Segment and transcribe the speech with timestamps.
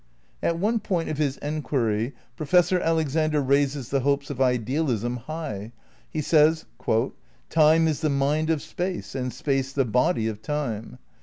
[0.41, 3.99] 200 THE NEW IDEALISM v At one point of his enquiry Professor Alexander raises the
[3.99, 5.73] hopes of idealism high.
[6.09, 6.65] He says
[7.51, 10.97] "Time is the mind of Space and Space the body of time."